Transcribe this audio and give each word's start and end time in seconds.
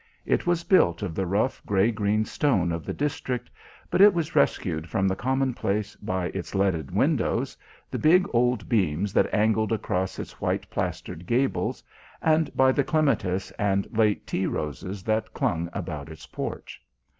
It 0.25 0.47
was 0.47 0.63
built 0.63 1.03
of 1.03 1.13
the 1.13 1.27
rough 1.27 1.61
grey 1.63 1.91
green 1.91 2.25
stone 2.25 2.71
of 2.71 2.85
the 2.85 2.91
district, 2.93 3.51
but 3.91 4.01
it 4.01 4.15
was 4.15 4.35
rescued 4.35 4.89
from 4.89 5.07
the 5.07 5.15
commonplace 5.15 5.95
by 5.97 6.29
its 6.33 6.55
leaded 6.55 6.89
windows, 6.89 7.55
the 7.91 7.99
big 7.99 8.25
old 8.33 8.67
beams 8.67 9.13
that 9.13 9.31
angled 9.31 9.71
across 9.71 10.17
its 10.17 10.41
white 10.41 10.67
plastered 10.71 11.27
gables, 11.27 11.83
and 12.19 12.51
by 12.57 12.71
the 12.71 12.83
clematis 12.83 13.51
and 13.59 13.87
late 13.95 14.25
tea 14.25 14.47
roses 14.47 15.03
that 15.03 15.35
clung 15.35 15.69
about 15.71 16.09
its 16.09 16.25
porch. 16.25 16.81